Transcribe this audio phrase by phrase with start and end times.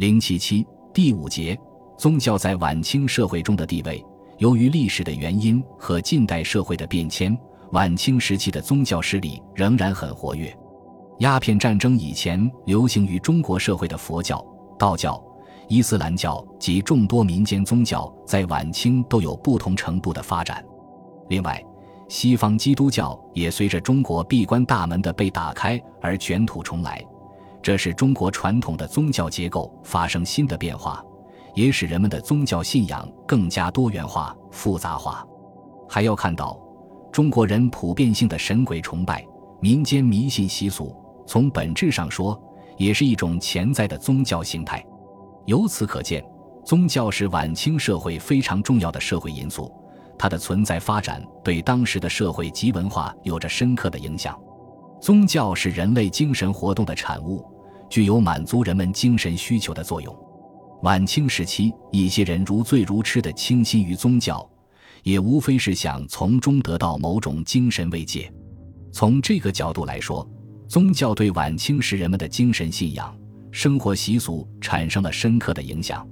[0.00, 1.54] 零七七第五节，
[1.98, 4.02] 宗教在晚清社会中的地位。
[4.38, 7.38] 由于历史的原因和近代社会的变迁，
[7.72, 10.56] 晚清时期的宗教势力仍然很活跃。
[11.18, 14.42] 鸦片战争以前流行于中国社会的佛教、
[14.78, 15.22] 道教、
[15.68, 20.64] 伊斯兰教及众多民间宗教，在晚清都有不同程度的发展。
[21.28, 21.62] 另外，
[22.08, 27.04] 西方基督教也随着中国闭关大门的被打开而卷土重来。
[27.62, 31.04] 这使中国传统的宗教结构发生新的变化，
[31.54, 35.26] 也使人们的宗教信仰更加多元化、复杂化。
[35.88, 36.58] 还要看到，
[37.12, 39.26] 中国人普遍性的神鬼崇拜、
[39.60, 40.96] 民间迷信习俗，
[41.26, 42.40] 从本质上说，
[42.76, 44.84] 也是一种潜在的宗教形态。
[45.46, 46.24] 由此可见，
[46.64, 49.70] 宗教是晚清社会非常重要的社会因素，
[50.16, 54.38] 它的存在发展对当时的社会及文化有着深刻的影响。
[55.00, 57.42] 宗教是人类精神活动的产物，
[57.88, 60.14] 具有满足人们精神需求的作用。
[60.82, 64.48] 晚清时期，一些人如醉如痴地倾心于宗教，
[65.02, 68.30] 也无非是想从中得到某种精神慰藉。
[68.92, 70.28] 从这个角度来说，
[70.68, 73.16] 宗教对晚清时人们的精神信仰、
[73.50, 76.06] 生活习俗产生了深刻的影响。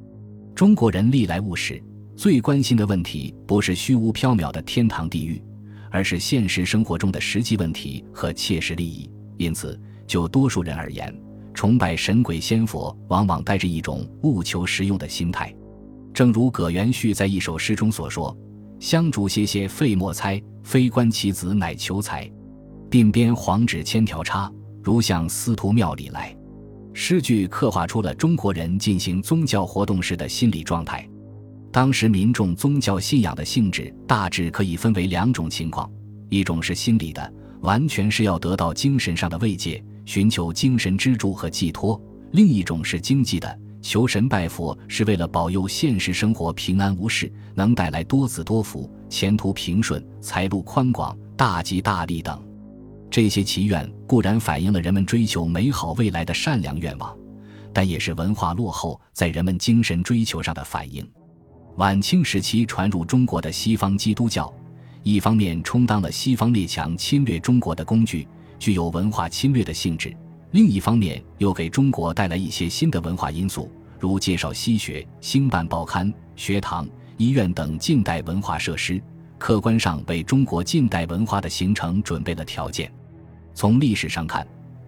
[0.55, 1.83] 中国人历来务实，
[2.17, 5.43] 最关心的问题不是虚无缥缈的天堂地狱。
[5.91, 11.15] 而是现实生活中的实际问题和切实利益，因此，就多数人而言，
[11.55, 15.55] 崇拜神鬼仙佛往往带着一种务求实用的心态。
[16.15, 18.37] 正如葛元旭在一首诗中所说
[18.81, 22.31] ：“香烛歇歇费莫猜，非观其子乃求财。
[22.91, 24.51] 鬓边黄纸千条插，
[24.83, 26.35] 如向司徒庙里来。”
[26.95, 31.09] 诗句刻画出了中国人进行宗教活动时的心理状态。
[31.71, 35.91] 当时民众宗教信仰的性质大致可以分为两种情况：
[36.31, 42.01] 一种是心理的，完全是要得到精神上的慰藉，寻求精神支柱和寄托；
[42.33, 52.43] 另一种是经济的，求神拜佛是为了保佑现实生活平安无事，能带来多子多福、前途平顺、财路宽广、大吉大利等。
[53.11, 57.17] 这些祈愿固然反映了人们追求美好未来的善良愿望，
[57.73, 61.07] 但也是文化落后在人们精神追求上的反应。
[61.79, 64.53] 晚清时期传入中国的西方基督教，
[65.05, 68.27] 一方面充当了西方列强侵略中国的工具，
[68.59, 70.11] 具有文化侵略的性质；
[70.51, 76.85] 另一方面又给中国带来一些新的文化因素，如介绍西学、兴办报刊、学堂、
[77.17, 79.01] 医院等近代文化设施，
[79.39, 82.93] 客观上为中国近代文化的形成准备了条件。
[83.55, 84.45] 从历史上看，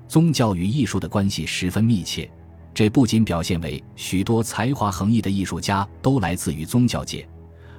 [0.09, 2.29] 宗教与艺术的关系十分密切。
[2.73, 7.29] 这不仅表现为许多才华横溢的艺术家都来自于宗教界，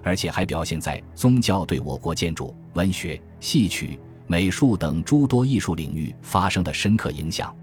[0.03, 7.56] 而且还表现在宗教对我国建筑、文学、戏曲、美术等诸多艺术领域发生的深刻影响。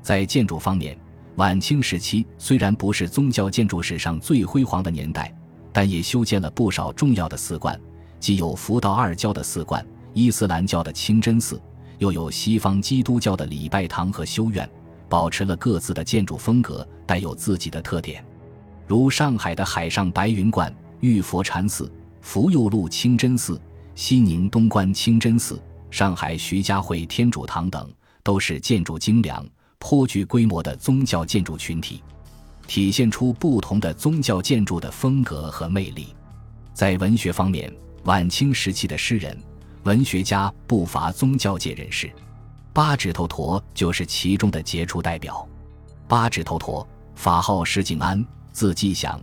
[0.00, 0.96] 在建筑方面，
[1.34, 5.34] 晚清时期虽然不是宗教建筑史上最辉煌的年代，
[5.72, 7.78] 但也修建了不少重要的寺观，
[8.18, 9.84] 既有佛道二教的寺观、
[10.14, 11.60] 伊斯兰教的清真寺，
[11.98, 14.68] 又有西方基督教的礼拜堂和修院。
[15.08, 18.24] 保持了各自的建筑风格，带有自己的特点，
[18.86, 23.60] 如上海的海上白云观、玉佛禅寺、福佑路清真寺、
[23.94, 27.90] 西宁东关清真寺、上海徐家汇天主堂等，
[28.22, 29.46] 都是建筑精良、
[29.78, 32.02] 颇具规模的宗教建筑群体，
[32.66, 36.08] 体现出不同的宗教建筑的风格和魅力。
[36.74, 37.72] 在文学方面，
[38.04, 39.36] 晚清时期的诗人、
[39.84, 42.10] 文学家不乏宗教界人士。
[42.78, 45.44] 八指头陀就是其中的杰出代表。
[46.06, 49.20] 八指头陀，法号石敬安，字季祥，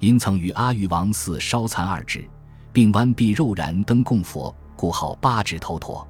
[0.00, 2.28] 因曾与阿育王寺烧残二指，
[2.72, 6.04] 并弯臂肉燃灯供佛，故号八指头陀。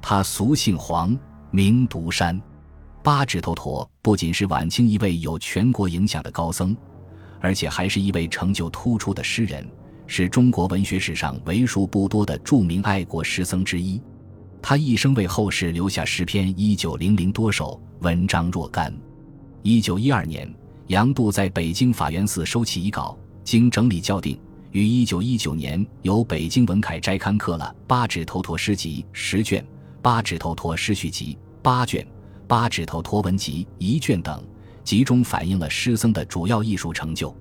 [0.00, 1.16] 他俗姓黄，
[1.52, 2.42] 名独山。
[3.04, 6.76] 八指头陀不仅是晚清一位有全国影响的高僧，
[7.40, 9.64] 而且还是一位成就突出的诗人，
[10.08, 14.02] 是中国文学史上为数不多的著名爱国诗僧之一。
[14.62, 18.94] 他一生为后世留下诗篇一九零零多首，文章若干。
[19.62, 20.48] 一九一二年，
[20.86, 24.38] 杨度在北京法源寺收起遗稿，经整理校订，
[24.70, 29.60] 于一九一九年由北京文凯斋刊刻了《八指头陀诗集》十卷，
[30.00, 32.00] 《八指头陀诗序集》八卷，
[32.46, 34.40] 《八指头陀文集》一卷等，
[34.84, 37.36] 集中反映了诗僧的主要艺术成就。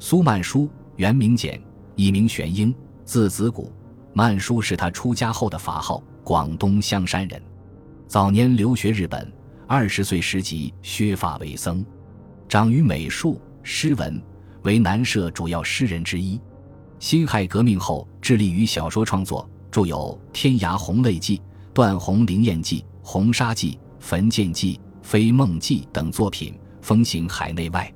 [0.00, 1.62] 苏曼殊，原名简，
[1.94, 2.74] 艺名玄英，
[3.04, 3.72] 字子谷，
[4.12, 6.02] 曼殊是他出家后的法号。
[6.26, 7.40] 广东香山人，
[8.08, 9.32] 早年留学日本，
[9.64, 11.86] 二十岁时即削发为僧，
[12.48, 14.20] 长于美术诗文，
[14.64, 16.40] 为南社主要诗人之一。
[16.98, 21.38] 辛亥革命后，致力于小说创作，著有《天涯红泪记》
[21.72, 23.70] 《断鸿灵验记》《红纱记》
[24.00, 24.74] 《焚剑记》
[25.04, 27.94] 《飞梦记》等作品，风行海内外。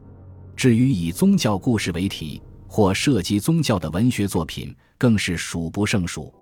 [0.55, 6.33] 至于以宗教故事为题或涉及宗教的文学作品，更是数不胜数。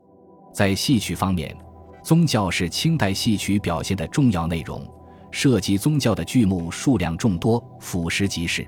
[0.53, 1.57] 在戏曲方面，
[2.03, 4.87] 宗教是清代戏曲表现的重要内容，
[5.31, 8.67] 涉及宗教的剧目数量众多，俯拾即是，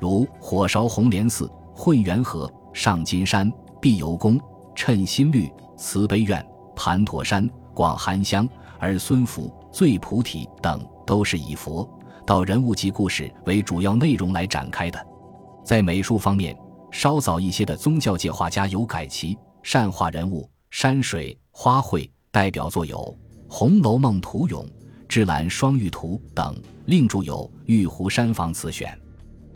[0.00, 4.40] 如火烧红莲寺、混元河、上金山、碧游宫、
[4.74, 6.44] 称心律、慈悲院、
[6.74, 11.88] 盘陀山、广寒香、儿孙福、醉菩提等，都是以佛。
[12.26, 15.06] 到人物及故事为主要内容来展开的，
[15.62, 16.56] 在美术方面，
[16.90, 22.96] 稍早一些的宗教界画家有改其善画人物、山水、花卉，代表作有
[23.48, 24.64] 《红楼梦图咏》
[25.08, 28.90] 《芝兰双玉图》等，另著有《玉壶山房词选》。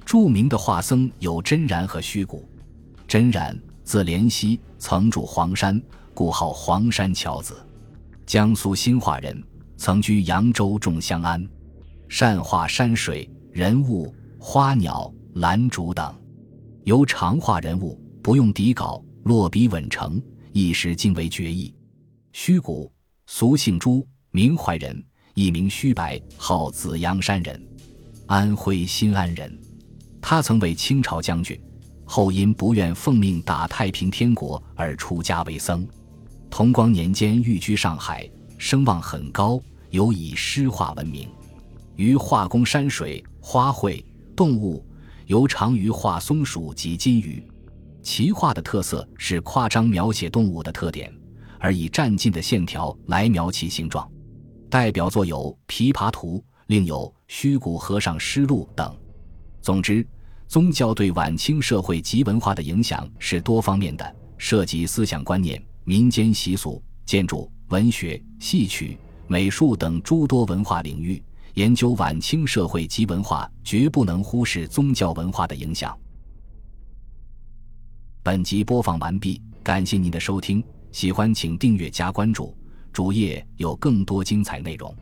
[0.06, 2.48] 著名的画僧有真然和虚谷。
[3.08, 5.82] 真然，字莲溪，曾住黄山，
[6.14, 7.56] 故号黄山樵子，
[8.24, 9.42] 江苏兴化人，
[9.76, 11.44] 曾居扬州众香庵。
[12.08, 16.14] 善画山水、人物、花鸟、兰竹等，
[16.84, 20.22] 由常画人物，不用底稿，落笔稳成，
[20.52, 21.74] 一时竟为绝艺。
[22.40, 22.88] 虚谷，
[23.26, 25.04] 俗姓朱，名怀人，
[25.34, 27.60] 一名虚白，号紫阳山人，
[28.28, 29.58] 安徽新安人。
[30.22, 31.60] 他曾为清朝将军，
[32.04, 35.84] 后因不愿奉命打太平天国而出家为僧。
[36.48, 41.28] 同光年间寓居上海，声望很高，尤以诗画闻名。
[41.96, 44.00] 于画工山水、花卉、
[44.36, 44.86] 动物，
[45.26, 47.42] 尤长于画松鼠及金鱼。
[48.00, 51.12] 其画的特色是夸张描写动物的特点，
[51.58, 54.08] 而以占尽的线条来描其形状。
[54.70, 58.94] 代表作有《琵琶图》，另有《虚谷和尚诗录》等。
[59.60, 60.06] 总之，
[60.46, 71.22] 宗教对晚清社会及文化的影响是多方面的，涉及思想观念、民间习俗、建筑、文学、戏曲、美术等诸多文化领域。
[71.54, 75.98] 研究晚清社会及文化，绝不能忽视宗教文化的影响。
[78.22, 82.56] 本集播放完毕，感谢您的收听，喜欢请订阅加关注，
[82.92, 84.94] 主页有更多精彩内容。